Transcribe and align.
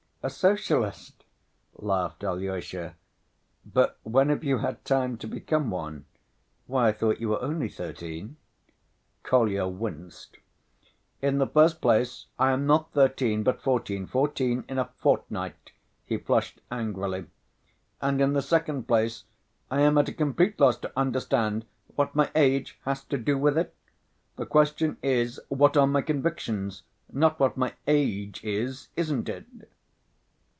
"A 0.23 0.29
Socialist?" 0.29 1.23
laughed 1.77 2.23
Alyosha. 2.23 2.93
"But 3.65 3.97
when 4.03 4.29
have 4.29 4.43
you 4.43 4.59
had 4.59 4.85
time 4.85 5.17
to 5.17 5.25
become 5.27 5.71
one? 5.71 6.05
Why, 6.67 6.89
I 6.89 6.91
thought 6.91 7.19
you 7.19 7.29
were 7.29 7.41
only 7.41 7.67
thirteen?" 7.69 8.37
Kolya 9.23 9.65
winced. 9.67 10.37
"In 11.23 11.39
the 11.39 11.47
first 11.47 11.81
place 11.81 12.27
I 12.37 12.51
am 12.51 12.67
not 12.67 12.91
thirteen, 12.91 13.41
but 13.41 13.63
fourteen, 13.63 14.05
fourteen 14.05 14.63
in 14.69 14.77
a 14.77 14.91
fortnight," 14.99 15.71
he 16.05 16.17
flushed 16.17 16.61
angrily, 16.69 17.25
"and 17.99 18.21
in 18.21 18.33
the 18.33 18.43
second 18.43 18.87
place 18.87 19.23
I 19.71 19.81
am 19.81 19.97
at 19.97 20.07
a 20.09 20.13
complete 20.13 20.59
loss 20.59 20.77
to 20.81 20.91
understand 20.95 21.65
what 21.95 22.13
my 22.13 22.29
age 22.35 22.77
has 22.85 23.03
to 23.05 23.17
do 23.17 23.39
with 23.39 23.57
it? 23.57 23.73
The 24.35 24.45
question 24.45 24.97
is 25.01 25.41
what 25.49 25.75
are 25.75 25.87
my 25.87 26.03
convictions, 26.03 26.83
not 27.11 27.39
what 27.39 27.53
is 27.53 27.57
my 27.57 27.73
age, 27.87 28.43
isn't 28.43 29.27
it?" 29.27 29.45